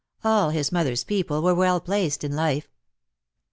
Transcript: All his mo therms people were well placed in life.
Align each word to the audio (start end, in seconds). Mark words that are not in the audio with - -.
All 0.23 0.49
his 0.49 0.71
mo 0.71 0.83
therms 0.83 1.05
people 1.05 1.43
were 1.43 1.53
well 1.53 1.79
placed 1.79 2.23
in 2.23 2.35
life. 2.35 2.71